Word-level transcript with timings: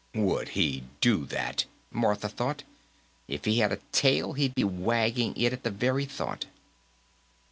Would 0.15 0.49
he 0.57 0.85
do 0.99 1.27
that! 1.27 1.65
Martha 1.91 2.27
thought. 2.27 2.63
If 3.27 3.45
he 3.45 3.59
had 3.59 3.71
a 3.71 3.77
tail, 3.91 4.33
he'd 4.33 4.55
be 4.55 4.63
wagging 4.63 5.37
it 5.37 5.53
at 5.53 5.61
the 5.61 5.69
very 5.69 6.05
thought. 6.05 6.47